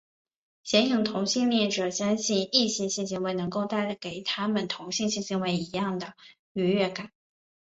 [0.63, 6.15] 鲜有同性恋者相信异性性行为能带给他们跟同性性行为一样的
[6.53, 7.11] 愉悦感。